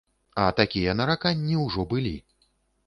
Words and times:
А 0.43 0.45
такія 0.59 0.97
нараканні 1.03 1.61
ўжо 1.67 1.87
былі. 1.95 2.17